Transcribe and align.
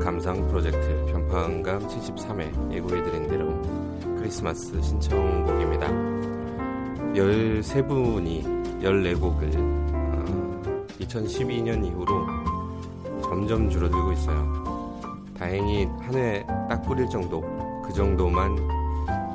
감상 0.00 0.46
프로젝트 0.48 1.06
편파음감 1.12 1.86
73회 1.86 2.72
예고해드린 2.72 3.28
대로 3.28 3.60
크리스마스 4.18 4.80
신청곡입니다. 4.82 5.88
13분이 7.14 8.80
14곡을 8.82 9.54
어, 9.92 10.86
2012년 11.00 11.84
이후로 11.86 12.26
점점 13.22 13.68
줄어들고 13.70 14.12
있어요. 14.12 15.00
다행히 15.38 15.86
한 16.00 16.14
해 16.14 16.44
딱 16.68 16.82
뿌릴 16.82 17.08
정도, 17.08 17.40
그 17.84 17.92
정도만 17.92 18.56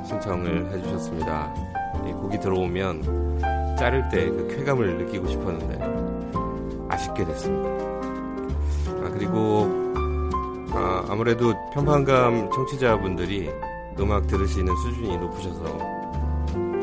신청을 0.06 0.70
해주셨습니다. 0.72 1.52
이 2.08 2.12
곡이 2.12 2.38
들어오면 2.40 3.36
자를 3.78 4.08
때 4.08 4.26
그 4.30 4.48
쾌감을 4.56 4.98
느끼고 5.04 5.26
싶었는데 5.28 6.86
아쉽게 6.88 7.24
됐습니다. 7.26 7.68
아, 9.04 9.10
그리고 9.12 9.85
아, 10.78 11.04
아무래도 11.08 11.54
편판감 11.70 12.50
청취자분들이 12.50 13.50
음악 13.98 14.26
들으시는 14.26 14.74
수준이 14.76 15.16
높으셔서 15.16 15.78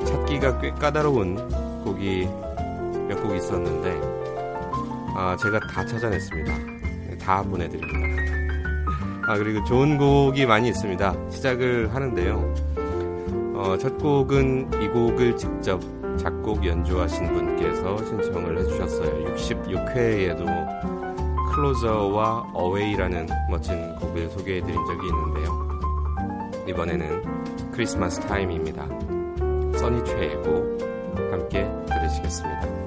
찾기가 0.05 0.57
꽤 0.59 0.71
까다로운 0.71 1.35
곡이 1.83 2.27
몇 3.07 3.21
곡 3.21 3.35
있었는데 3.35 4.01
아, 5.15 5.37
제가 5.39 5.59
다 5.59 5.85
찾아냈습니다. 5.85 6.57
네, 7.07 7.17
다 7.19 7.43
보내드립니다. 7.43 8.23
아, 9.27 9.37
그리고 9.37 9.63
좋은 9.65 9.97
곡이 9.97 10.45
많이 10.47 10.69
있습니다. 10.69 11.13
시작을 11.29 11.93
하는데요. 11.93 12.53
어, 13.55 13.77
첫 13.79 13.97
곡은 13.99 14.71
이 14.81 14.87
곡을 14.87 15.37
직접 15.37 15.79
작곡 16.17 16.65
연주하신 16.65 17.31
분께서 17.33 17.97
신청을 18.05 18.57
해주셨어요. 18.59 19.35
66회에도 19.35 20.45
클로저와 21.53 22.51
어웨이라는 22.53 23.27
멋진 23.49 23.95
곡을 23.95 24.29
소개해드린 24.31 24.75
적이 24.85 25.07
있는데요. 25.07 25.69
이번에는 26.67 27.71
크리스마스 27.71 28.19
타임입니다. 28.21 28.87
써니 29.77 30.03
최애곡 30.03 30.81
함께 31.31 31.69
들으시겠습니다. 31.87 32.82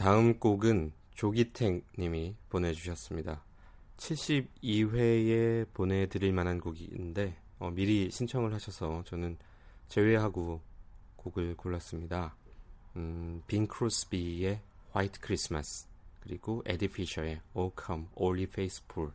다음 0.00 0.38
곡은 0.38 0.92
조기탱 1.12 1.82
님이 1.98 2.34
보내주셨습니다. 2.48 3.44
72회에 3.98 5.70
보내드릴 5.74 6.32
만한 6.32 6.58
곡인데 6.58 7.36
어, 7.58 7.70
미리 7.70 8.10
신청을 8.10 8.54
하셔서 8.54 9.04
저는 9.04 9.36
제외하고 9.88 10.62
곡을 11.16 11.54
골랐습니다. 11.54 12.34
음, 12.96 13.42
빈 13.46 13.66
크로스비의 13.66 14.62
화이트 14.92 15.20
크리스마스 15.20 15.86
그리고 16.20 16.62
에디 16.64 16.88
피셔의 16.88 17.42
Oh 17.52 17.70
Come 17.78 18.06
Only 18.14 18.44
Faithful 18.44 19.10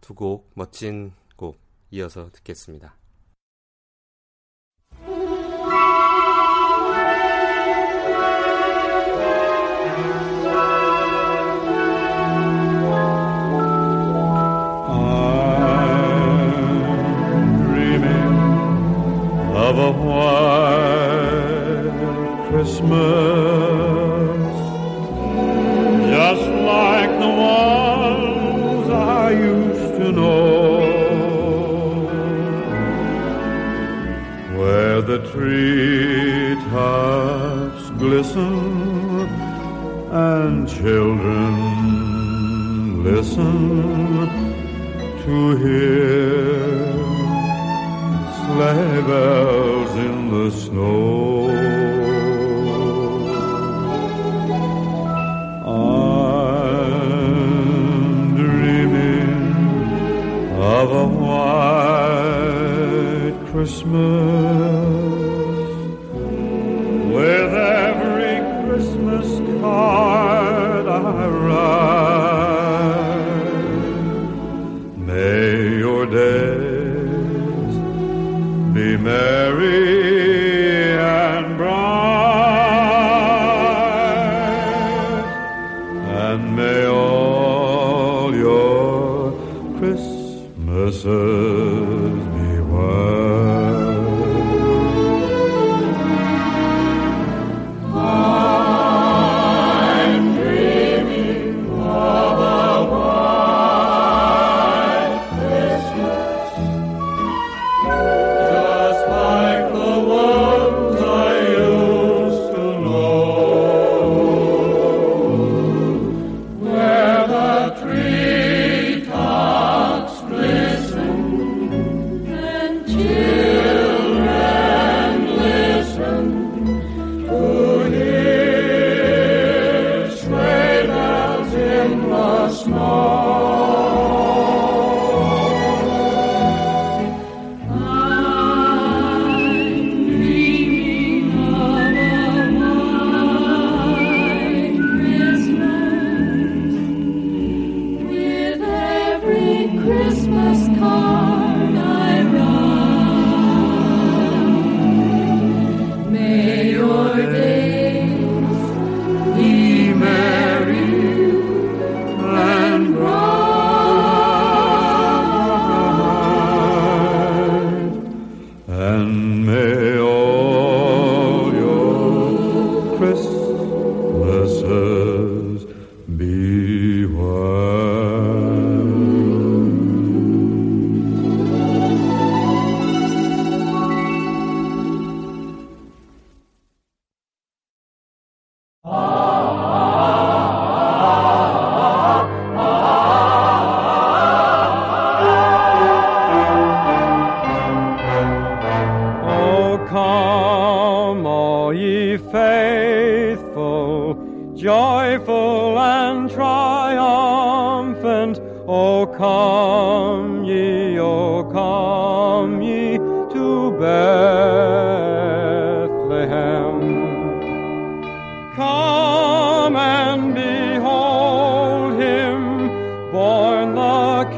두 0.00 0.14
곡 0.14 0.50
멋진 0.54 1.12
곡 1.36 1.56
이어서 1.92 2.32
듣겠습니다. 2.32 2.96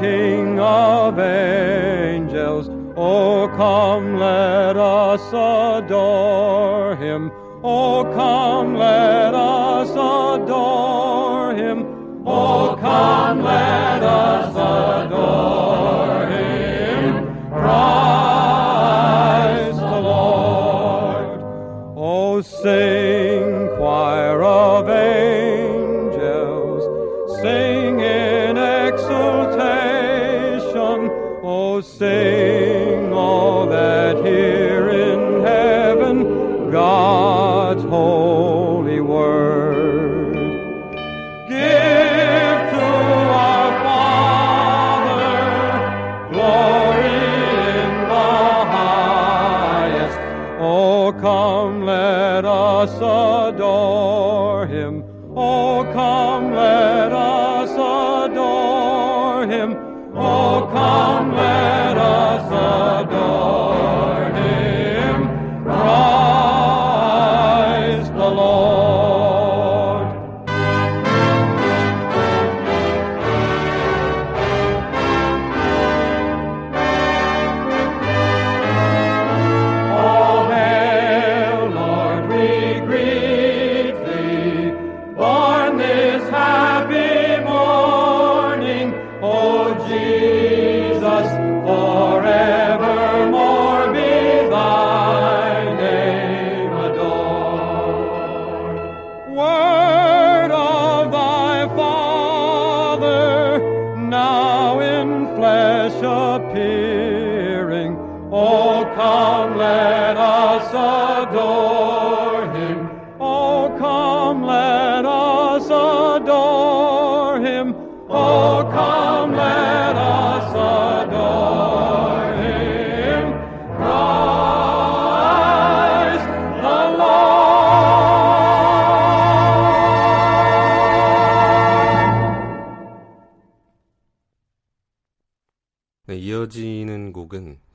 King 0.01 0.59
of 0.59 1.19
angels. 1.19 2.69
Oh, 2.97 3.47
come, 3.55 4.17
let 4.17 4.75
us 4.75 5.21
adore 5.27 6.95
him. 6.95 7.31
Oh, 7.63 8.03
come, 8.15 8.77
let 8.77 9.35
us 9.35 9.91
adore 9.91 11.53
him. 11.53 12.23
Oh, 12.25 12.75
come, 12.81 13.43
let 13.43 14.01
us 14.01 14.50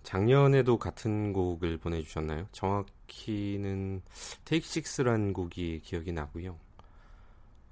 작년에도 0.06 0.78
같은 0.78 1.32
곡을 1.32 1.78
보내주셨나요? 1.78 2.46
정확히는 2.52 4.02
테이크 4.44 4.64
식스란 4.64 5.32
곡이 5.32 5.80
기억이 5.80 6.12
나고요. 6.12 6.56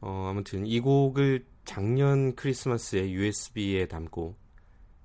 어, 0.00 0.26
아무튼 0.30 0.66
이 0.66 0.80
곡을 0.80 1.46
작년 1.64 2.34
크리스마스에 2.34 3.08
USB에 3.08 3.86
담고 3.86 4.34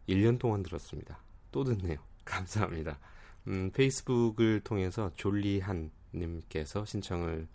1년 0.08 0.40
동안 0.40 0.64
들었습니다. 0.64 1.22
또 1.52 1.64
듣네요. 1.64 2.00
감사합니다. 2.26 3.00
음, 3.48 3.70
페이스북을 3.74 4.62
통해서 4.62 5.12
졸리한 5.14 5.92
님께서 6.16 6.84
신청을 6.84 7.48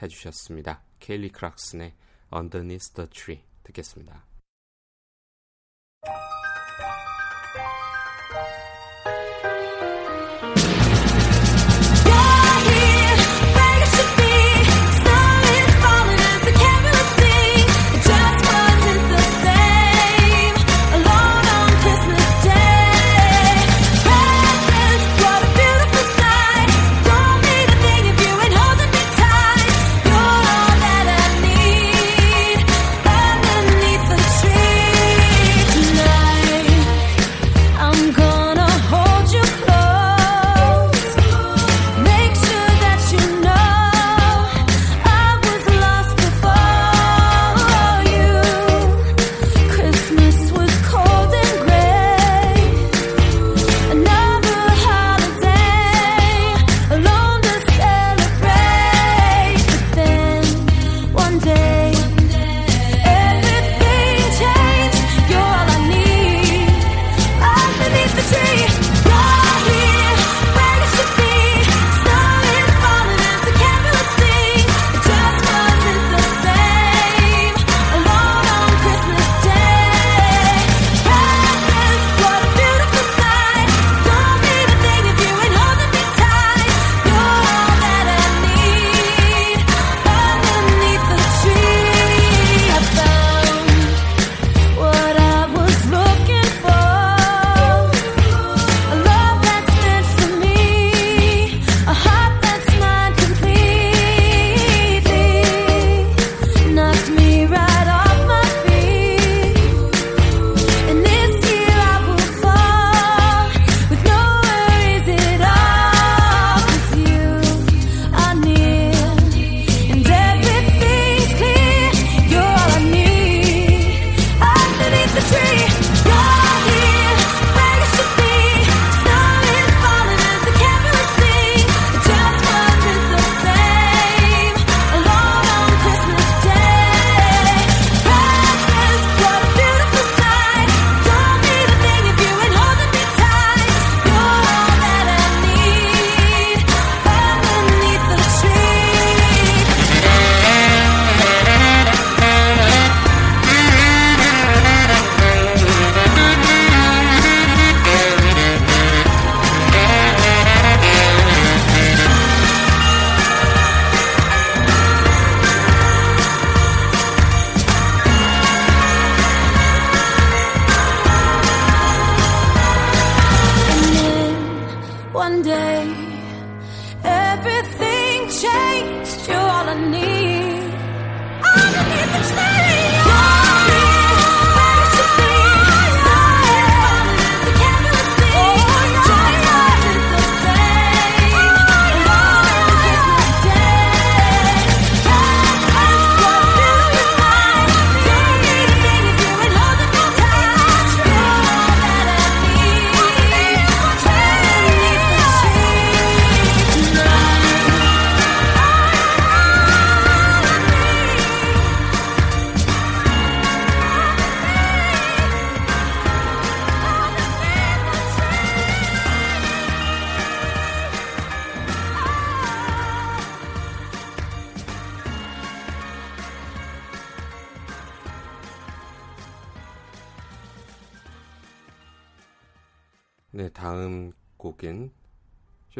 해주셨습니다. 0.00 0.82
케일리 1.00 1.28
크락슨의 1.28 1.92
Underneath 2.32 2.94
the 2.94 3.10
Tree 3.10 3.42
듣겠습니다. 3.62 4.24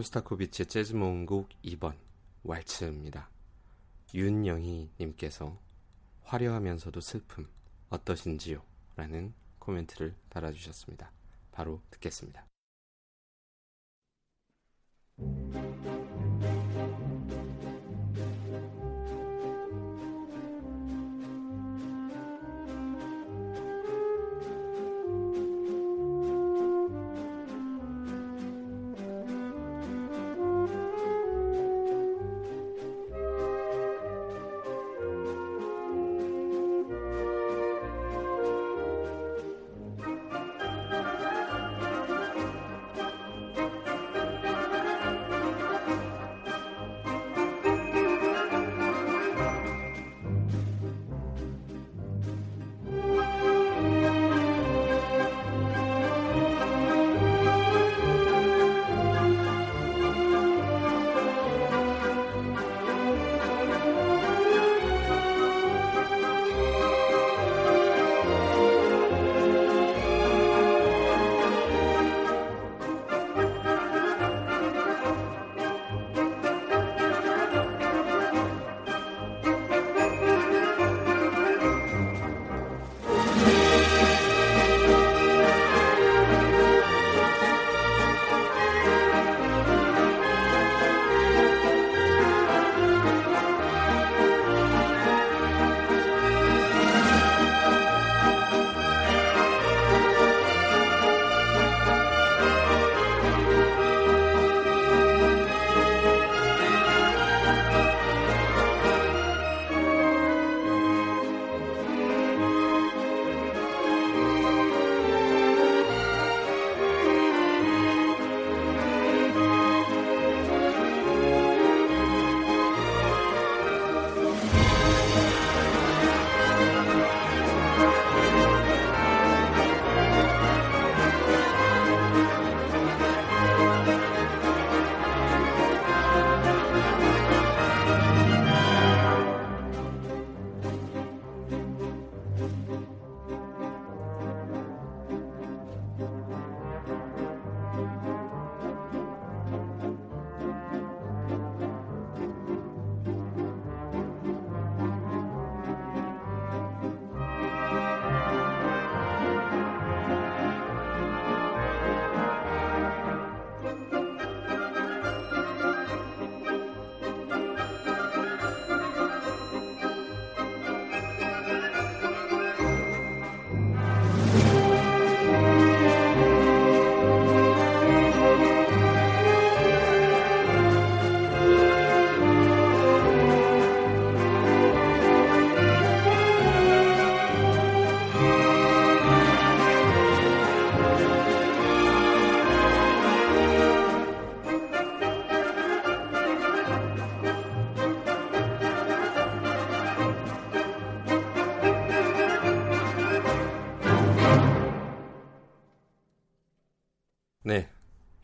쇼스타코비치의 0.09 0.67
재즈 0.67 0.95
모음곡 0.95 1.49
2번 1.65 1.95
왈츠입니다. 2.45 3.29
윤영희 4.15 4.91
님께서 4.99 5.59
화려하면서도 6.23 7.01
슬픔 7.01 7.49
어떠신지요? 7.91 8.63
라는 8.97 9.35
코멘트를 9.59 10.15
달아주셨습니다. 10.29 11.13
바로 11.53 11.83
듣겠습니다. 11.91 12.47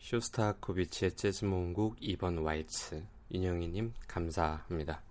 쇼스타코비치의 0.05 1.13
재즈 1.13 1.45
모음곡 1.45 1.99
2번 1.99 2.43
와이츠 2.43 3.03
윤영희님 3.31 3.91
감사합니다. 4.07 5.01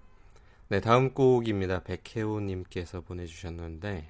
네, 0.69 0.81
다음 0.81 1.13
곡입니다. 1.13 1.83
백혜호님께서 1.83 3.01
보내주셨는데 3.01 4.09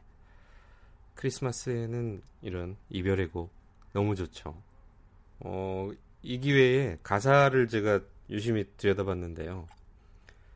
크리스마스에는 1.14 2.20
이런 2.42 2.76
이별의 2.90 3.28
곡 3.28 3.50
너무 3.94 4.14
좋죠. 4.14 4.60
어, 5.40 5.90
이 6.22 6.38
기회에 6.38 6.98
가사를 7.02 7.66
제가 7.66 8.00
유심히 8.28 8.66
들여다봤는데요. 8.76 9.66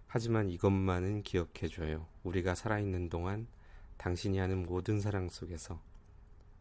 하지만 0.08 0.50
이것만은 0.50 1.22
기억해줘요. 1.22 2.06
우리가 2.24 2.54
살아있는 2.54 3.08
동안 3.08 3.46
당신이 3.96 4.36
하는 4.36 4.64
모든 4.64 5.00
사랑 5.00 5.30
속에서 5.30 5.80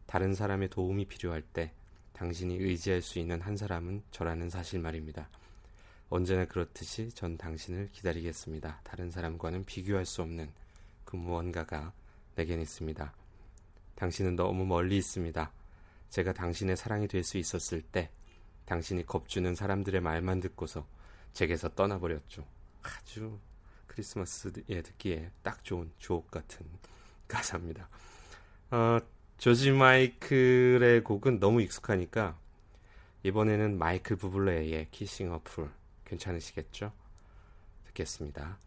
다른 0.06 0.34
사람의 0.34 0.70
도움이 0.70 1.04
필요할 1.04 1.42
때 1.42 1.74
당신이 2.12 2.56
의지할 2.56 3.02
수 3.02 3.18
있는 3.18 3.40
한 3.40 3.56
사람은 3.56 4.02
저라는 4.10 4.50
사실 4.50 4.80
말입니다. 4.80 5.28
언제나 6.10 6.44
그렇듯이 6.46 7.10
전 7.10 7.36
당신을 7.36 7.90
기다리겠습니다. 7.92 8.80
다른 8.82 9.10
사람과는 9.10 9.64
비교할 9.64 10.06
수 10.06 10.22
없는 10.22 10.50
그 11.04 11.16
무언가가 11.16 11.92
내겐 12.34 12.60
있습니다. 12.60 13.12
당신은 13.94 14.36
너무 14.36 14.64
멀리 14.64 14.96
있습니다. 14.96 15.52
제가 16.10 16.32
당신의 16.32 16.76
사랑이 16.76 17.08
될 17.08 17.22
수 17.24 17.36
있었을 17.38 17.82
때 17.82 18.10
당신이 18.64 19.06
겁주는 19.06 19.54
사람들의 19.54 20.00
말만 20.00 20.40
듣고서 20.40 20.86
제게서 21.32 21.70
떠나버렸죠. 21.70 22.46
아주 22.82 23.38
크리스마스에 23.86 24.82
듣기에 24.82 25.30
딱 25.42 25.62
좋은 25.64 25.90
주옥 25.98 26.30
같은 26.30 26.66
가사입니다. 27.26 27.88
어, 28.70 28.98
조지 29.38 29.70
마이클의 29.70 31.04
곡은 31.04 31.38
너무 31.38 31.62
익숙하니까 31.62 32.36
이번에는 33.22 33.78
마이클 33.78 34.16
부블레의 34.16 34.88
키싱 34.90 35.32
어풀 35.32 35.70
괜찮으시겠죠? 36.04 36.92
듣겠습니다. 37.86 38.58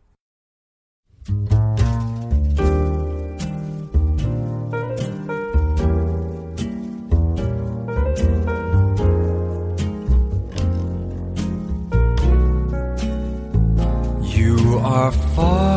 You 14.24 14.80
are 14.80 15.12
far 15.34 15.71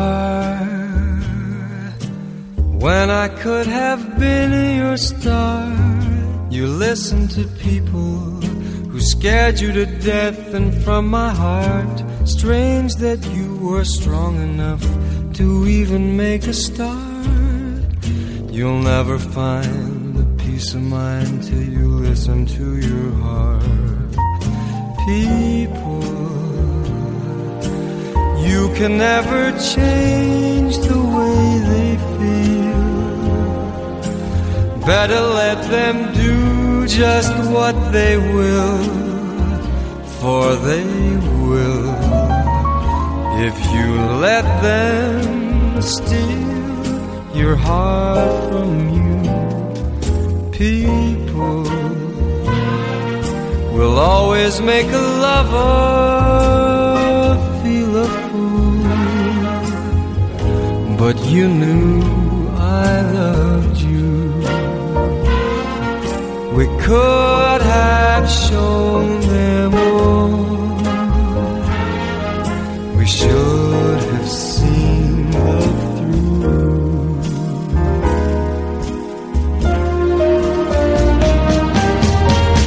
when 2.85 3.09
I 3.11 3.29
could 3.29 3.67
have 3.67 4.19
been 4.19 4.77
your 4.77 4.99
star. 4.99 5.73
You 6.51 6.67
listen 6.67 7.29
to 7.29 7.45
people 7.69 8.19
who 8.91 9.01
scared 9.01 9.59
you 9.59 9.73
to 9.73 9.87
death, 9.87 10.53
and 10.53 10.69
from 10.85 11.09
my 11.09 11.31
heart, 11.31 11.97
strange 12.29 12.97
that 12.97 13.25
you 13.37 13.57
were 13.57 13.87
strong 13.87 14.35
enough 14.51 14.85
to 15.39 15.67
even 15.67 16.19
make 16.19 16.47
a 16.47 16.53
start. 16.53 17.89
You'll 18.57 18.83
never 18.95 19.19
find 19.19 20.15
the 20.21 20.45
peace 20.45 20.75
of 20.75 20.83
mind 20.83 21.43
till 21.43 21.67
you 21.77 21.89
listen 22.09 22.45
to 22.59 22.67
your 22.89 23.11
heart. 23.27 24.13
People, 25.09 26.05
you 28.49 28.61
can 28.79 28.99
never 28.99 29.43
change 29.75 30.77
the 30.91 31.01
way 31.17 31.39
they 31.73 31.91
feel. 32.13 32.54
Better 34.87 35.21
let 35.21 35.63
them 35.71 36.13
do 36.13 36.87
just 36.87 37.33
what 37.51 37.75
they 37.91 38.19
will, 38.19 38.79
for 40.21 40.57
they 40.57 40.85
will. 41.47 41.89
If 43.49 43.57
you 43.73 43.89
let 44.21 44.45
them 44.61 45.81
steal 45.81 47.35
your 47.35 47.57
heart 47.57 48.31
from 48.51 48.71
you, 48.97 49.23
people 50.53 51.63
will 53.75 53.99
always 53.99 54.61
make 54.61 54.89
a 54.89 55.07
lover 55.27 56.05
feel 57.63 57.97
a 58.05 58.07
fool. 58.29 58.85
But 60.99 61.17
you 61.25 61.49
knew 61.49 62.03
I 62.59 63.01
loved 63.01 63.44
could 66.85 67.63
have 67.63 68.29
shown 68.29 69.21
them 69.21 69.75
all. 69.75 70.29
We 72.99 73.07
should 73.07 74.01
have 74.13 74.29
seen 74.29 75.33
love 75.33 75.81
through. 75.97 76.43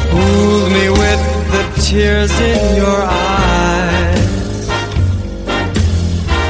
Fooled 0.10 0.72
me 0.78 0.86
with 1.02 1.24
the 1.54 1.64
tears 1.86 2.34
in 2.40 2.76
your 2.76 3.02
eyes. 3.04 4.68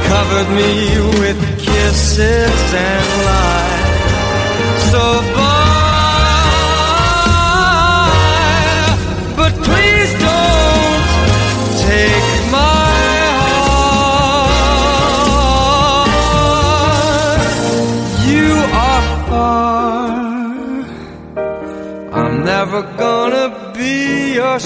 Covered 0.08 0.50
me 0.58 0.72
with 1.20 1.38
kisses 1.58 2.74
and 2.88 3.08
lies. 3.26 3.78
So 4.90 5.37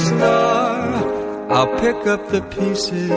your. 0.01 1.51
I'll 1.51 1.79
pick 1.81 2.07
up 2.07 2.29
the 2.29 2.43
pieces 2.43 3.11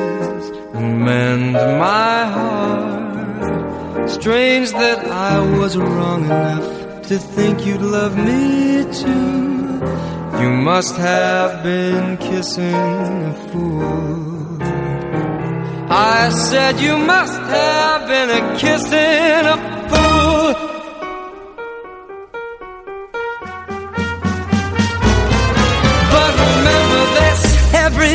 and 0.74 1.00
mend 1.06 1.54
my 1.54 2.26
heart. 2.26 4.10
Strange 4.10 4.72
that 4.72 5.06
I 5.08 5.40
was 5.58 5.78
wrong 5.78 6.26
enough 6.26 7.08
to 7.08 7.18
think 7.18 7.66
you'd 7.66 7.82
love 7.82 8.18
me 8.18 8.84
too. 8.92 9.56
You 10.42 10.50
must 10.50 10.98
have 10.98 11.64
been 11.64 12.18
kissing 12.18 12.74
a 13.32 13.34
fool. 13.50 14.26
I 15.90 16.30
said 16.30 16.80
you 16.80 16.98
must 16.98 17.40
have 17.40 18.08
been 18.08 18.30
a 18.30 18.58
kissing 18.58 19.46
a 19.56 19.65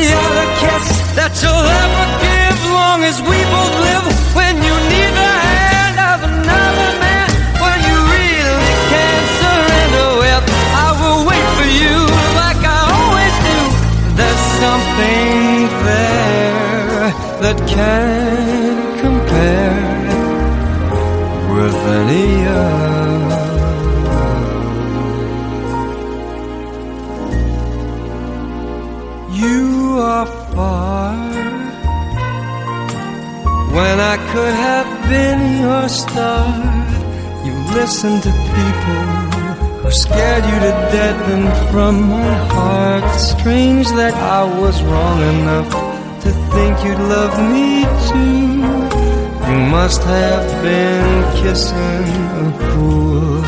every 0.01 0.13
other 0.17 0.49
kiss 0.57 0.85
that 1.15 1.31
you'll 1.41 1.69
ever 1.83 2.05
give, 2.25 2.57
long 2.73 3.03
as 3.03 3.21
we 3.21 3.37
both 3.53 3.75
live. 3.85 4.05
When 4.33 4.55
you 4.57 4.75
need 4.89 5.11
the 5.13 5.33
hand 5.45 5.97
of 6.01 6.17
another 6.25 6.89
man, 6.97 7.29
when 7.61 7.79
you 7.85 7.97
really 8.09 8.73
can't 8.89 9.29
surrender, 9.41 10.07
well, 10.21 10.41
I 10.73 10.89
will 10.97 11.21
wait 11.29 11.45
for 11.57 11.69
you 11.69 11.97
like 12.41 12.61
I 12.65 12.81
always 12.97 13.35
do. 13.45 13.59
There's 14.17 14.43
something 14.63 15.69
there 15.85 17.13
that 17.45 17.57
can't 17.69 18.99
compare 19.05 19.81
with 21.53 21.77
any 21.99 22.45
other. 22.47 22.90
Listen 37.81 38.21
to 38.21 38.31
people 38.57 39.03
who 39.81 39.89
scared 39.89 40.45
you 40.45 40.57
to 40.65 40.73
death, 40.95 41.21
and 41.35 41.47
from 41.71 41.93
my 42.15 42.33
heart, 42.53 43.03
strange 43.19 43.87
that 44.01 44.13
I 44.13 44.43
was 44.61 44.75
wrong 44.83 45.19
enough 45.33 45.69
to 46.23 46.29
think 46.53 46.73
you'd 46.85 47.03
love 47.15 47.33
me 47.53 47.69
too. 48.07 48.41
You 49.49 49.57
must 49.77 50.01
have 50.03 50.47
been 50.67 51.11
kissing 51.41 52.05
a 52.43 52.47
fool. 52.69 53.41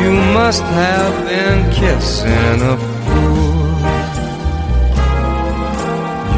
You 0.00 0.10
must 0.38 0.64
have 0.82 1.14
been 1.30 1.60
kissing 1.80 2.58
a 2.72 2.76
fool. 3.04 3.66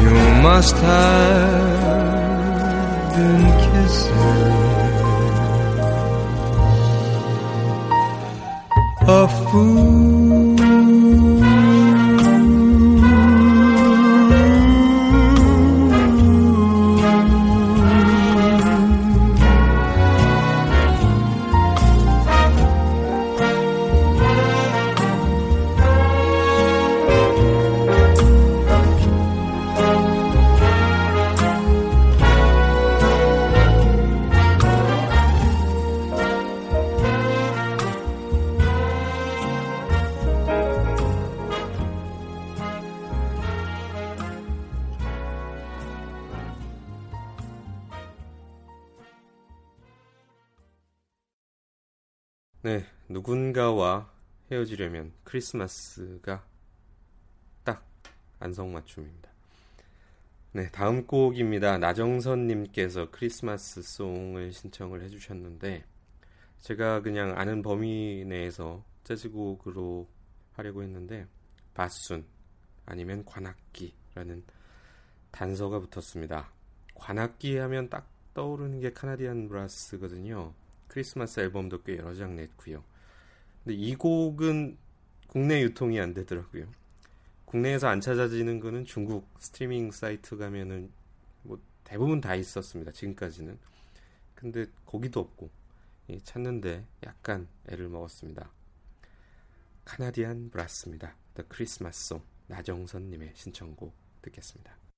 You 0.03 0.15
must 0.47 0.75
have 0.75 1.79
been 3.15 3.43
kissing 3.67 4.58
a 9.09 9.27
fool. 9.27 9.98
네, 52.61 52.85
누군가와 53.07 54.11
헤어지려면 54.51 55.13
크리스마스가 55.23 56.45
딱 57.63 57.85
안성맞춤입니다. 58.41 59.29
네, 60.51 60.67
다음 60.69 61.07
곡입니다. 61.07 61.77
나정선님께서 61.77 63.11
크리스마스 63.11 63.81
송을 63.81 64.51
신청을 64.51 65.01
해주셨는데, 65.03 65.85
제가 66.59 67.01
그냥 67.01 67.39
아는 67.39 67.61
범위 67.61 68.25
내에서 68.25 68.83
재즈곡으로 69.05 70.09
하려고 70.51 70.83
했는데, 70.83 71.27
바순 71.73 72.25
아니면 72.85 73.23
관악기라는 73.23 74.43
단서가 75.31 75.79
붙었습니다. 75.79 76.51
관악기 76.93 77.55
하면 77.55 77.89
딱 77.89 78.05
떠오르는 78.33 78.81
게 78.81 78.91
카나디안 78.91 79.47
브라스거든요. 79.47 80.53
크리스마스 80.89 81.39
앨범도 81.39 81.83
꽤 81.83 81.97
여러 81.97 82.13
장 82.13 82.35
냈고요. 82.35 82.83
근데 83.63 83.75
이 83.75 83.95
곡은 83.95 84.77
국내 85.27 85.61
유통이 85.61 85.99
안 86.01 86.13
되더라고요. 86.13 86.67
국내에서 87.45 87.87
안 87.87 88.01
찾아지는 88.01 88.59
거는 88.59 88.85
중국 88.85 89.29
스트리밍 89.39 89.91
사이트 89.91 90.35
가면은 90.35 90.91
뭐 91.43 91.59
대부분 91.83 92.19
다 92.19 92.35
있었습니다. 92.35 92.91
지금까지는. 92.91 93.57
근데 94.35 94.65
거기도 94.85 95.19
없고 95.21 95.49
예, 96.09 96.19
찾는데 96.19 96.85
약간 97.05 97.47
애를 97.69 97.87
먹었습니다. 97.89 98.51
카나디안 99.85 100.49
브라스입니다. 100.49 101.15
The 101.35 101.47
Christmas 101.51 102.05
Song 102.05 102.25
나정선님의 102.47 103.31
신청곡 103.35 103.93
듣겠습니다. 104.21 104.88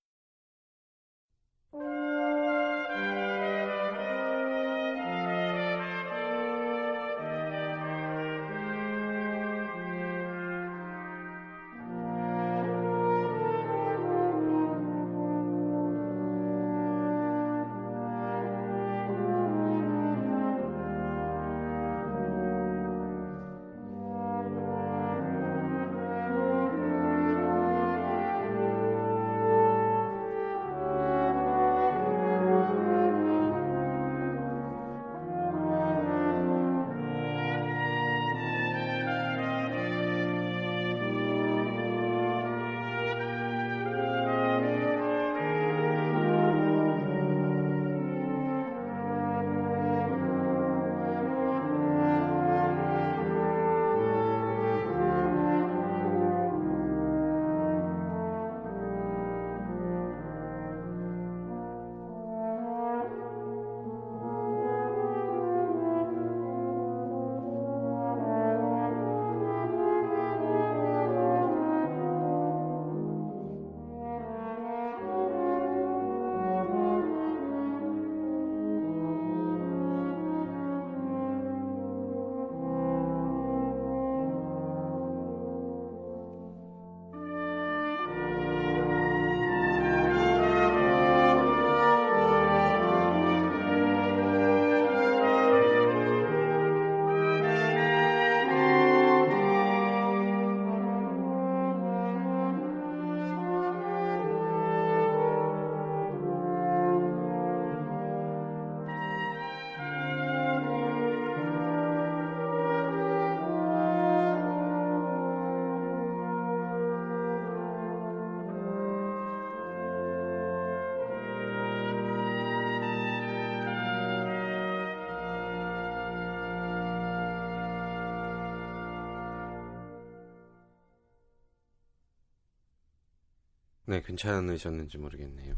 네, 133.91 134.01
괜찮으셨는지 134.01 134.97
모르겠네요. 134.97 135.53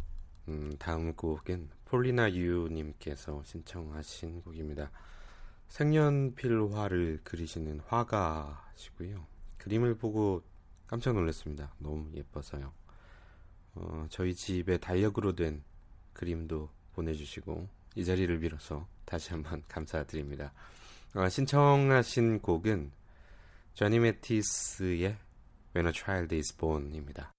음, 0.48 0.76
다음 0.80 1.14
곡은 1.14 1.70
폴리나 1.86 2.34
유님께서 2.34 3.44
신청하신 3.46 4.42
곡입니다. 4.42 4.90
색연필화를 5.68 7.20
그리시는 7.24 7.82
화가시고요. 7.86 9.24
그림을 9.60 10.00
보고 10.00 10.42
깜짝 10.88 11.14
놀랐습니다. 11.14 11.76
너무 11.78 12.10
예뻐서요. 12.16 12.74
어, 13.76 14.08
저희 14.10 14.34
집에 14.34 14.80
달력으로 14.80 15.36
된 15.36 15.64
그림도 16.14 16.72
보내주시고 16.94 17.70
이 17.94 18.04
자리를 18.04 18.40
빌어서 18.40 18.88
다시 19.06 19.30
한번 19.30 19.62
감사드립니다. 19.70 20.54
어, 21.14 21.30
신청하신 21.30 22.40
곡은 22.40 22.94
조니 23.76 24.00
매티스의 24.00 25.18
When 25.76 25.86
a 25.86 25.94
Child 25.94 26.36
is 26.36 26.58
Born입니다. 26.58 27.32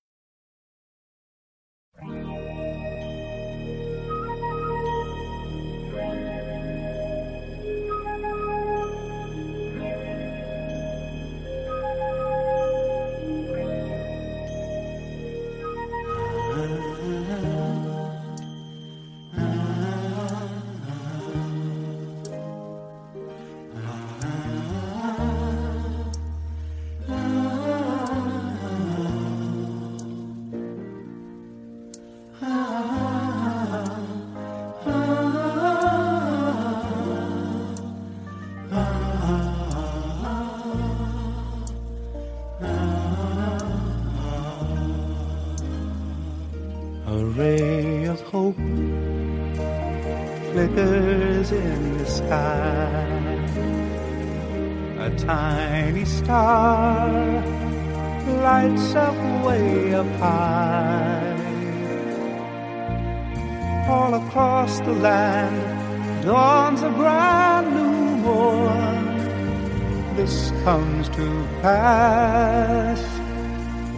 Up 58.96 59.44
way 59.44 59.92
up 59.94 60.06
high. 60.20 61.34
All 63.88 64.14
across 64.14 64.78
the 64.80 64.92
land 64.92 66.24
dawns 66.24 66.82
a 66.82 66.90
brand 66.90 67.74
new 67.74 68.16
morn. 68.24 70.16
This 70.16 70.52
comes 70.62 71.08
to 71.10 71.48
pass 71.60 73.00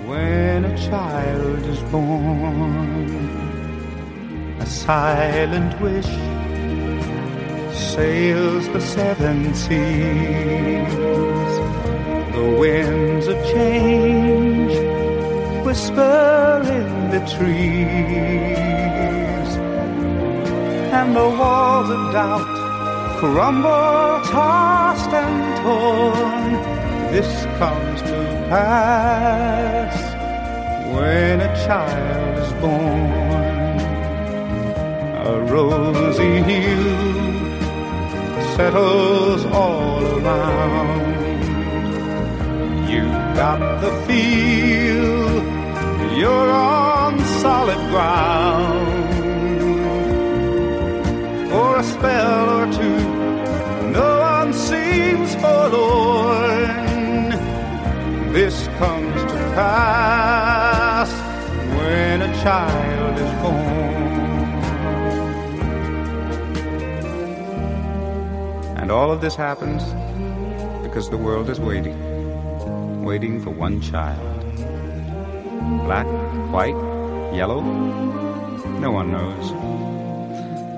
when 0.07 0.65
a 0.65 0.77
child 0.89 1.63
is 1.67 1.81
born. 1.93 3.11
A 4.61 4.67
silent 4.67 5.79
wish 5.81 6.13
sails 7.77 8.67
the 8.69 8.81
seven 8.81 9.55
seas. 9.55 10.95
The 12.35 12.57
winds 12.59 13.27
of 13.29 13.37
change 13.53 14.56
whisper 15.77 16.63
in 16.79 17.11
the 17.11 17.21
trees, 17.37 17.87
and 20.99 21.15
the 21.15 21.29
walls 21.39 21.91
of 21.91 22.13
doubt 22.15 22.49
crumble, 23.19 24.23
tossed 24.31 25.11
and 25.11 25.37
torn. 25.61 26.53
This 27.13 27.31
comes 27.59 28.01
to 28.09 28.17
pass 28.49 29.97
when 30.95 31.41
a 31.43 31.53
child 31.67 32.39
is 32.39 32.53
born. 32.63 33.77
A 35.27 35.35
rosy 35.53 36.35
hue 36.49 36.97
settles 38.57 39.45
all 39.47 40.03
around. 40.17 41.17
You 42.89 43.05
got 43.43 43.61
the 43.83 43.93
feel, 44.07 45.16
you're 46.17 46.51
on 46.51 47.19
solid 47.43 47.79
ground. 47.91 48.97
For 51.51 51.77
a 51.77 51.85
spell 51.85 52.49
or 52.61 52.73
two, 52.73 52.99
no 53.91 54.21
one 54.21 54.53
seems 54.55 55.35
forlorn. 55.37 57.31
This 58.33 58.67
comes 58.79 59.23
to 59.33 59.39
pass 59.55 61.11
when 61.77 62.23
a 62.23 62.33
child 62.43 63.19
is 63.19 63.33
born. 63.43 63.77
And 68.79 68.91
all 68.91 69.11
of 69.11 69.21
this 69.21 69.37
happens 69.37 69.83
because 70.83 71.11
the 71.11 71.19
world 71.19 71.51
is 71.51 71.61
waiting, 71.61 73.05
waiting 73.05 73.41
for 73.41 73.51
one 73.51 73.81
child. 73.83 74.36
Black, 75.85 76.07
white, 76.53 76.77
yellow, 77.35 77.61
no 78.81 78.93
one 78.93 79.11
knows. 79.11 79.53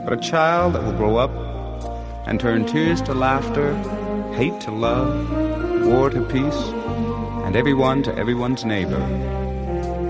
But 0.04 0.12
a 0.14 0.16
child 0.16 0.74
that 0.74 0.82
will 0.82 0.92
grow 0.92 1.16
up 1.16 1.30
and 2.26 2.40
turn 2.40 2.64
tears 2.66 3.02
to 3.02 3.14
laughter, 3.14 3.74
hate 4.34 4.60
to 4.62 4.70
love, 4.70 5.86
war 5.86 6.10
to 6.10 6.22
peace, 6.24 6.72
and 7.44 7.56
everyone 7.56 8.02
to 8.04 8.14
everyone's 8.16 8.64
neighbor. 8.64 9.00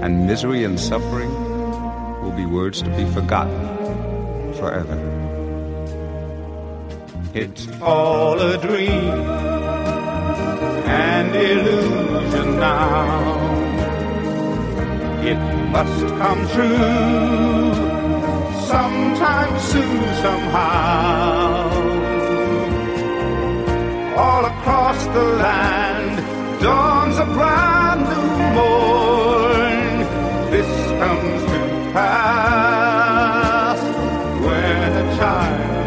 And 0.02 0.26
misery 0.26 0.64
and 0.64 0.78
suffering 0.78 1.32
will 2.22 2.32
be 2.32 2.46
words 2.46 2.82
to 2.82 2.90
be 2.90 3.04
forgotten 3.06 4.54
forever. 4.54 4.96
It's 7.34 7.68
all 7.80 8.40
a 8.40 8.58
dream 8.58 9.10
and 10.86 11.34
illusion 11.34 12.60
now. 12.60 13.67
It 15.30 15.36
must 15.74 16.06
come 16.22 16.42
true 16.54 17.74
sometime 18.72 19.58
soon, 19.58 20.02
somehow. 20.24 21.68
All 24.16 24.44
across 24.46 25.04
the 25.16 25.24
land 25.44 26.16
dawns 26.62 27.18
a 27.18 27.26
brand 27.26 28.02
new 28.12 28.30
morn. 28.56 29.96
This 30.50 30.72
comes 31.02 31.42
to 31.52 31.60
pass 31.92 33.80
when 34.46 34.92
a 35.04 35.16
child 35.18 35.77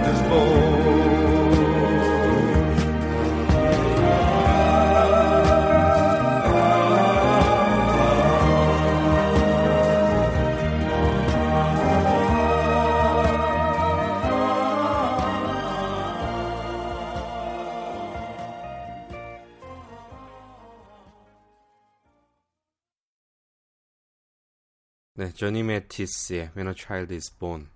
조니 25.42 25.64
매티스의 25.64 26.52
When 26.56 26.68
a 26.68 26.74
Child 26.78 27.12
is 27.16 27.36
Born 27.40 27.68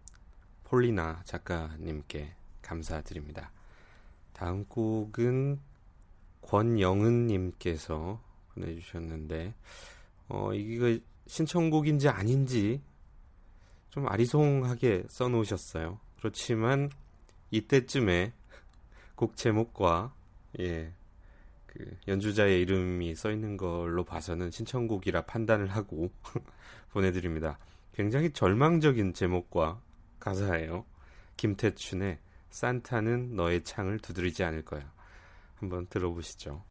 폴리나 0.65 1.23
작가님께 1.25 2.35
감사드립니다. 2.61 3.49
다음 4.33 4.65
곡은 4.65 5.59
권영은님께서 6.43 8.21
보내주셨는데 8.53 9.55
어, 10.27 10.53
이게 10.53 10.99
신청곡인지 11.25 12.07
아닌지 12.07 12.83
좀 13.89 14.07
아리송하게 14.09 15.05
써놓으셨어요. 15.09 15.99
그렇지만 16.19 16.91
이때쯤에 17.49 18.31
곡 19.15 19.35
제목과 19.35 20.13
예, 20.59 20.93
그 21.65 21.97
연주자의 22.07 22.61
이름이 22.61 23.15
써 23.15 23.31
있는 23.31 23.57
걸로 23.57 24.03
봐서는 24.03 24.51
신청곡이라 24.51 25.25
판단을 25.25 25.67
하고 25.69 26.11
보내드립니다. 26.95 27.59
굉장히 27.93 28.31
절망적인 28.31 29.13
제목과 29.13 29.81
가사예요. 30.19 30.85
김태춘의 31.35 32.19
산타는 32.49 33.35
너의 33.35 33.63
창을 33.65 33.99
두드리지 33.99 34.45
않을 34.45 34.63
거야. 34.63 34.89
한번 35.55 35.87
들어보시죠. 35.87 36.63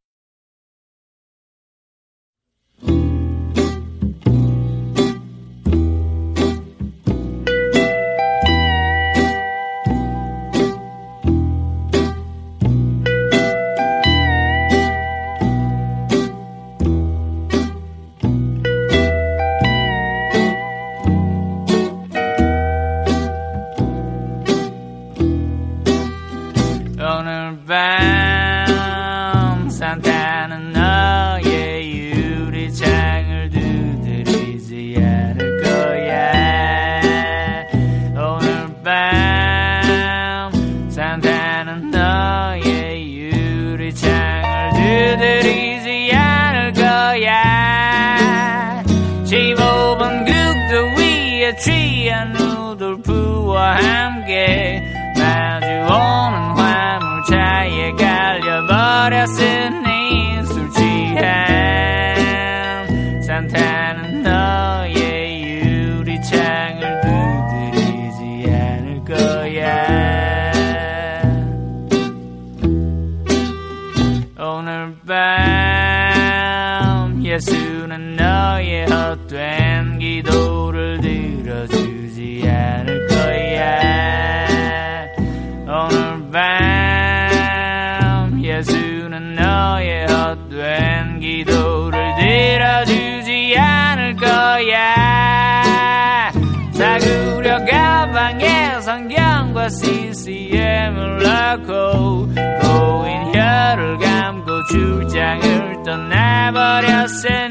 myself 107.04 107.43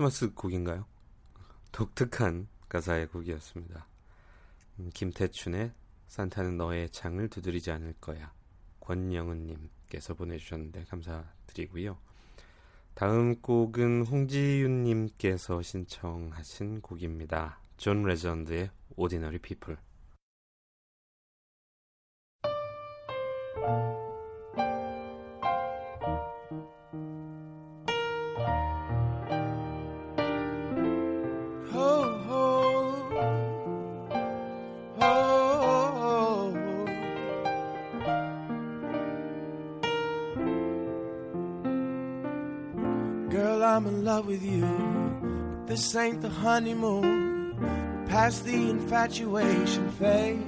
크- 0.00 0.04
크리스마스 0.04 0.32
곡인가요? 0.32 0.86
독특한 1.72 2.48
가사의 2.70 3.08
곡이었습니다. 3.08 3.86
음, 4.78 4.90
김태춘의 4.94 5.72
산타는 6.08 6.56
너의 6.56 6.88
창을 6.88 7.28
두드리지 7.28 7.70
않을 7.70 7.92
거야. 8.00 8.32
권영은님께서 8.80 10.14
보내주셨는데 10.14 10.84
감사드리고요. 10.84 11.98
다음 12.94 13.42
곡은 13.42 14.06
홍지윤님께서 14.06 15.60
신청하신 15.60 16.80
곡입니다. 16.80 17.60
존 17.76 18.02
레전드의 18.02 18.70
Ordinary 18.96 19.38
People. 19.38 19.76
With 44.30 44.44
you. 44.44 44.64
But 45.66 45.66
this 45.66 45.96
ain't 45.96 46.22
the 46.22 46.28
honeymoon. 46.28 48.06
Past 48.08 48.44
the 48.44 48.70
infatuation 48.70 49.90
phase. 49.92 50.38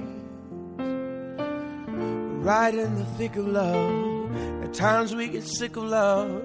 Right 2.47 2.73
in 2.73 2.95
the 2.95 3.05
thick 3.17 3.35
of 3.35 3.47
love. 3.47 4.63
At 4.63 4.73
times 4.73 5.13
we 5.13 5.27
get 5.27 5.43
sick 5.43 5.75
of 5.75 5.83
love. 5.83 6.43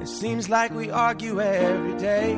It 0.00 0.08
seems 0.08 0.48
like 0.48 0.72
we 0.72 0.90
argue 0.90 1.40
every 1.40 1.98
day. 1.98 2.34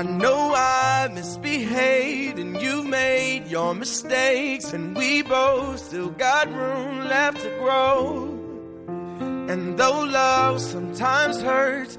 I 0.00 0.02
know 0.02 0.54
I 0.56 1.08
misbehaved 1.12 2.38
and 2.38 2.60
you 2.60 2.82
made 2.82 3.46
your 3.46 3.74
mistakes, 3.74 4.72
and 4.72 4.96
we 4.96 5.22
both 5.22 5.78
still 5.78 6.10
got 6.10 6.50
room 6.52 7.04
left 7.04 7.42
to 7.42 7.50
grow. 7.60 8.34
And 9.50 9.78
though 9.78 10.00
love 10.04 10.60
sometimes 10.60 11.42
hurts, 11.42 11.98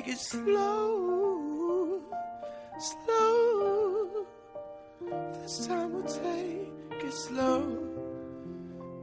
Take 0.00 0.14
it 0.14 0.18
slow. 0.18 2.00
Slow. 2.78 4.26
This 5.42 5.66
time 5.66 5.92
we'll 5.92 6.04
take 6.04 7.04
it 7.04 7.12
slow. 7.12 7.60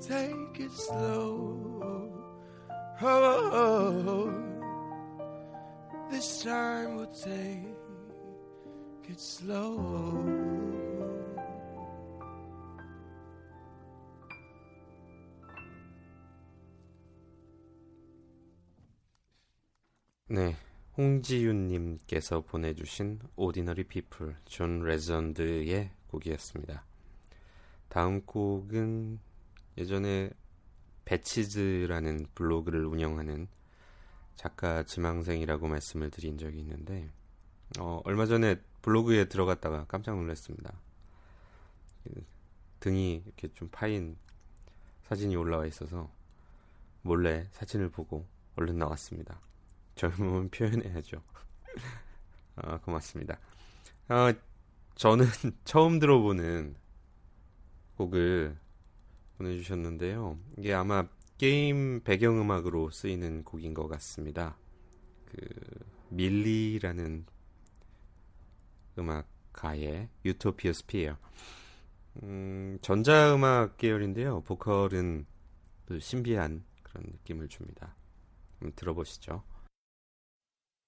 Take 0.02 0.60
it 0.60 0.72
slow. 0.72 2.12
Oh, 3.04 4.34
this 6.10 6.41
time 6.41 6.95
we'll 6.95 7.14
take 7.14 7.78
it 9.08 9.20
slow. 9.20 10.48
네, 20.30 20.56
홍지윤님께서 20.98 22.41
보내주신 22.41 23.20
Ordinary 23.36 23.84
People 23.84 24.36
존 24.45 24.80
레전드의 24.80 25.91
곡이었습니다. 26.08 26.84
다음 27.88 28.26
곡은 28.26 29.20
예전에 29.78 30.32
배치즈라는 31.06 32.26
블로그를 32.34 32.86
운영하는 32.86 33.48
작가 34.36 34.82
지망생이라고 34.82 35.68
말씀을 35.68 36.10
드린 36.10 36.39
적이 36.39 36.62
있는데 36.62 37.12
어, 37.80 38.02
얼마 38.04 38.26
전에 38.26 38.56
블로그에 38.82 39.26
들어갔다가 39.26 39.86
깜짝 39.86 40.16
놀랐습니다. 40.16 40.80
그 42.04 42.26
등이 42.80 43.22
이렇게 43.24 43.50
좀 43.54 43.70
파인 43.72 44.18
사진이 45.04 45.36
올라와 45.36 45.68
있어서 45.68 46.12
몰래 47.04 47.48
사진을 47.52 47.89
보고 47.89 48.26
얼른 48.56 48.80
나왔습니다. 48.80 49.39
젊음은 49.98 50.50
표현해야죠. 50.52 51.22
아, 52.56 52.78
고맙습니다. 52.80 53.39
아, 54.08 54.34
저는 54.95 55.26
처음 55.66 56.00
들어보는 56.00 56.76
곡을 57.98 58.58
보내주셨는데요. 59.38 60.39
이게 60.58 60.74
아마 60.74 61.08
게임 61.38 62.02
배경음악으로 62.04 62.89
쓰이는 62.89 63.43
곡인 63.43 63.74
것 63.74 63.88
같습니다. 63.88 64.58
그 65.26 65.38
밀리라는 66.10 67.26
음악가의 68.98 70.10
유토피어 70.26 70.74
스피어. 70.74 71.18
음, 72.24 72.80
전자음악 72.82 73.78
계열인데요. 73.78 74.41
보컬은 74.41 75.26
또 75.86 76.00
신비한 76.00 76.64
그런 76.82 77.04
느낌을 77.06 77.48
줍니다. 77.50 77.95
한번 78.60 78.74
들어보시죠. 78.76 79.43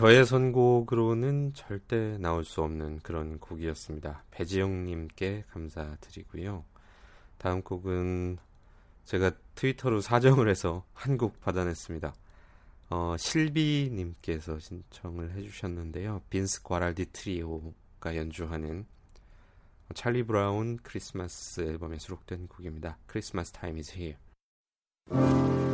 저의 0.00 0.24
선곡으로는 0.24 1.52
절대 1.52 2.16
나올 2.16 2.42
수 2.42 2.62
없는 2.62 3.00
그런 3.00 3.38
곡이었습니다. 3.38 4.24
배지영님께 4.30 5.44
감사드리고요. 5.50 6.64
다음 7.36 7.60
곡은 7.60 8.38
제가 9.04 9.32
트위터로 9.54 10.00
사정을 10.00 10.48
해서 10.48 10.86
한 10.94 11.18
곡 11.18 11.38
받아냈습니다. 11.42 12.14
어, 12.88 13.14
실비님께서 13.18 14.58
신청을 14.58 15.32
해주셨는데요. 15.32 16.22
빈스 16.30 16.62
과랄디 16.62 17.12
트리오가 17.12 18.16
연주하는 18.16 18.86
찰리 19.94 20.22
브라운 20.22 20.78
크리스마스 20.78 21.60
앨범에 21.60 21.98
수록된 21.98 22.48
곡입니다. 22.48 22.96
Christmas 23.06 23.52
Time 23.52 23.76
here. 23.76 24.16
Christmas 25.10 25.69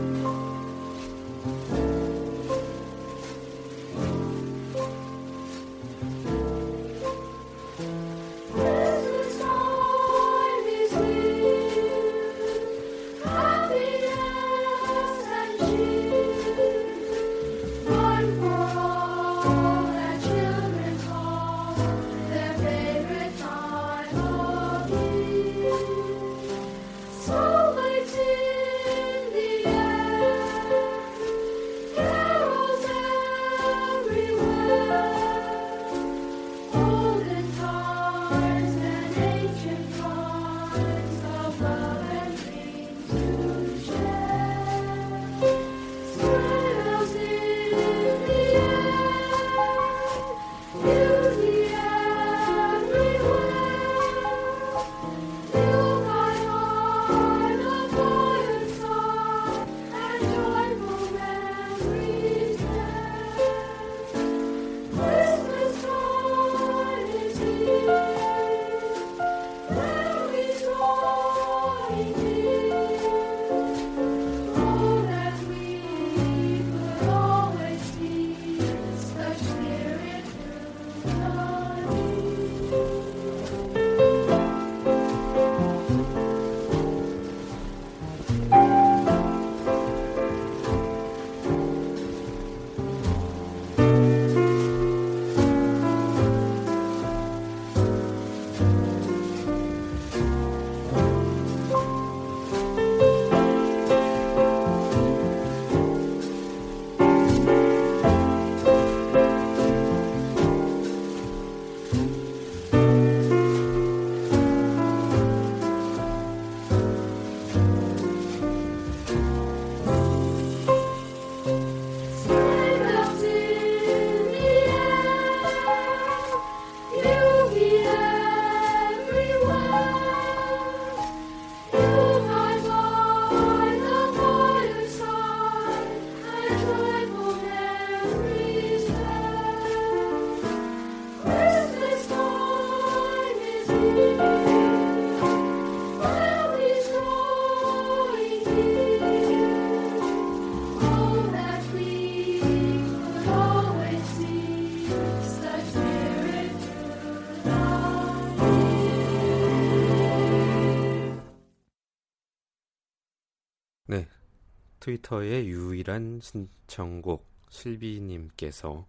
트위터의 164.86 165.48
유일한 165.48 166.20
신청곡 166.22 167.26
실비님께서 167.48 168.86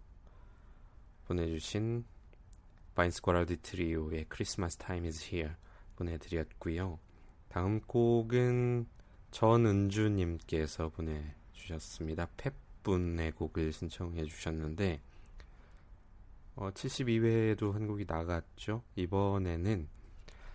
보내주신 1.26 2.04
빈스 2.94 3.20
과랄디 3.20 3.56
트리오의 3.62 4.26
Christmas 4.28 4.76
Time 4.76 5.04
is 5.06 5.24
here 5.24 5.54
보내드렸고요. 5.96 7.00
다음 7.48 7.80
곡은 7.80 8.86
전은주님께서 9.32 10.90
보내주셨습니다. 10.90 12.28
팻 12.36 12.79
분의 12.79 13.32
곡을 13.32 13.72
신청해 13.72 14.24
주셨는데 14.26 15.00
어, 16.54 16.70
72회에도 16.70 17.72
한 17.72 17.88
곡이 17.88 18.04
나갔죠. 18.06 18.84
이번에는 18.94 19.88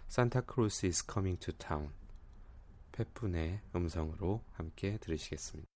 Santa 0.07 0.46
Claus 0.46 0.85
is 0.85 1.05
coming 1.05 1.37
to 1.37 1.53
town 1.57 1.91
팻분의 2.93 3.59
음성으로 3.75 4.43
함께 4.53 4.97
들으시겠습니다. 4.97 5.67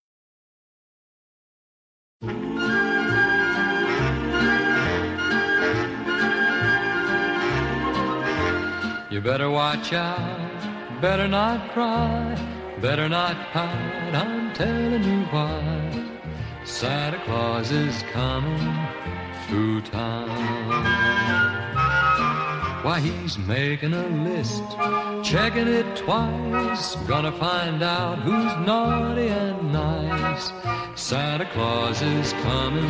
You 9.09 9.21
better 9.21 9.49
watch 9.49 9.93
out, 9.93 10.21
better 11.01 11.27
not 11.27 11.71
cry, 11.73 12.35
better 12.81 13.07
not 13.09 13.35
pout, 13.51 14.13
I'm 14.13 14.53
telling 14.53 15.03
you 15.03 15.25
why. 15.31 16.17
Santa 16.65 17.17
Claus 17.25 17.71
is 17.71 18.03
coming 18.13 18.75
through 19.47 19.81
town. 19.81 21.46
Why, 22.83 22.99
he's 22.99 23.37
making 23.37 23.93
a 23.93 24.07
list, 24.07 24.63
checking 25.23 25.67
it 25.67 25.95
twice, 25.97 26.95
gonna 27.07 27.31
find 27.33 27.83
out 27.83 28.19
who's 28.19 28.55
naughty 28.65 29.27
and 29.27 29.73
nice. 29.73 30.51
Santa 30.95 31.45
Claus 31.45 32.01
is 32.01 32.33
coming 32.43 32.87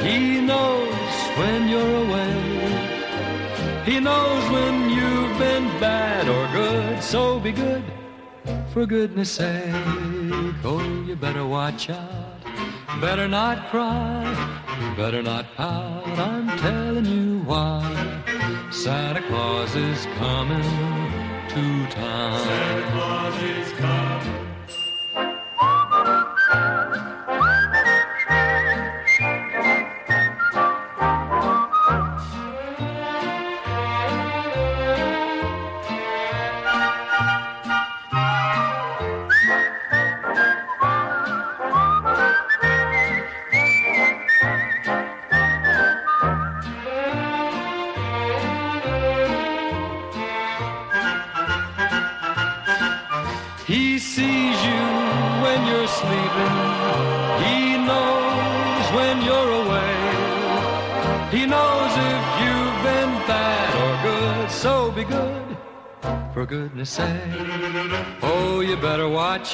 He 0.01 0.39
knows 0.41 0.93
when 1.37 1.67
you're 1.67 1.95
awake. 2.05 3.85
He 3.85 3.99
knows 3.99 4.49
when 4.51 4.89
you've 4.89 5.37
been 5.37 5.67
bad 5.79 6.27
or 6.27 6.47
good. 6.53 7.03
So 7.03 7.39
be 7.39 7.51
good, 7.51 7.83
for 8.71 8.85
goodness 8.85 9.31
sake. 9.31 9.73
Oh, 10.63 10.79
you 11.11 11.17
better 11.17 11.45
watch 11.45 11.89
out. 11.89 12.41
Better 13.01 13.27
not 13.27 13.69
cry. 13.69 14.23
Better 14.95 15.21
not 15.21 15.45
pout. 15.55 16.07
I'm 16.07 16.57
telling 16.57 17.05
you 17.05 17.39
why. 17.39 17.83
Santa 18.71 19.21
Claus 19.23 19.75
is 19.75 20.05
coming 20.17 20.63
to 21.49 21.87
town. 21.89 22.39
Santa 22.39 22.91
Claus 22.91 23.43
is 23.43 23.71
coming. 23.73 24.50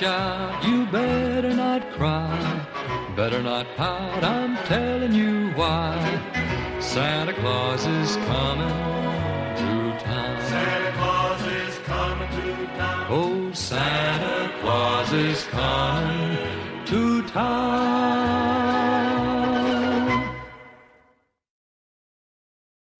Out. 0.03 0.63
You 0.63 0.85
better 0.87 1.53
not 1.53 1.81
cry. 1.93 2.65
Better 3.15 3.41
not 3.41 3.65
pout. 3.75 4.23
I'm 4.23 4.55
telling 4.67 5.13
you 5.13 5.51
why. 5.55 5.97
Santa 6.79 7.33
Claus 7.33 7.85
is 7.85 8.15
coming 8.27 8.69
to 9.61 9.71
town. 10.03 10.41
Santa 10.51 10.91
Claus 10.97 11.41
is 11.41 11.77
coming 11.85 12.29
to 12.29 12.67
town. 12.77 13.05
Oh, 13.09 13.51
Santa 13.53 14.51
Claus 14.61 15.13
is 15.13 15.43
coming 15.45 16.37
to 16.85 17.21
town. 17.27 18.67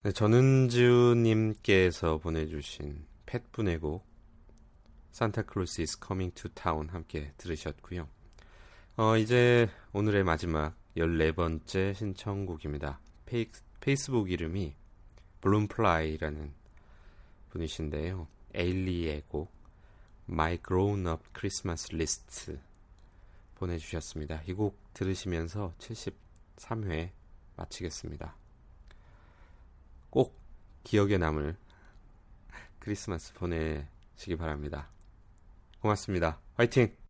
네, 0.03 0.11
전은주님께서 0.13 2.17
보내주신 2.19 3.05
팻분의 3.25 3.79
곡 3.81 4.05
Santa 5.17 5.41
Claus 5.41 5.81
is 5.81 5.97
coming 5.99 6.31
to 6.35 6.47
town 6.53 6.89
함께 6.89 7.33
들으셨고요. 7.37 8.07
어, 8.97 9.17
이제 9.17 9.67
오늘의 9.91 10.23
마지막 10.23 10.75
14번째 10.95 11.95
신청곡입니다. 11.95 12.99
페이, 13.25 13.49
페이스북 13.79 14.29
이름이 14.29 14.75
블룸플라이라는 15.41 16.53
분이신데요. 17.49 18.27
에일리의 18.53 19.23
곡 19.27 19.51
My 20.29 20.59
Grown 20.63 21.07
Up 21.07 21.23
Christmas 21.35 21.91
List 21.95 22.59
보내주셨습니다. 23.55 24.43
이 24.47 24.53
곡 24.53 24.77
들으시면서 24.93 25.73
73회 25.79 27.09
마치겠습니다. 27.55 28.35
꼭 30.11 30.39
기억에 30.83 31.17
남을 31.17 31.57
크리스마스 32.77 33.33
보내시기 33.33 34.35
바랍니다. 34.37 34.91
고맙습니다. 35.87 36.41
화이팅! 36.55 37.06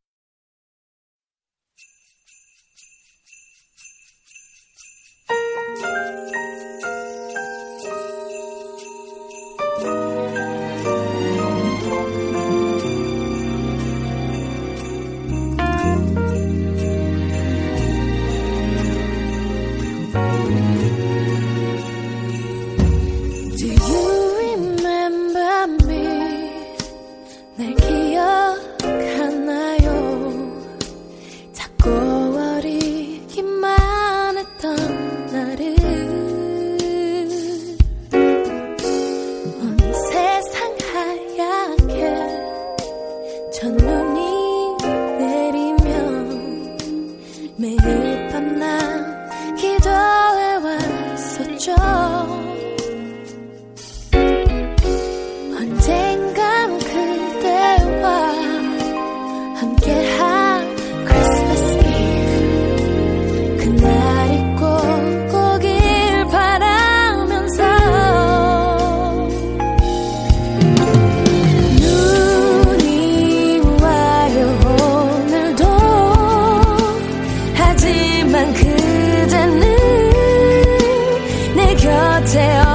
tell 82.28 82.66